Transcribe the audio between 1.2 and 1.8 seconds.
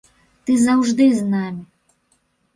намі.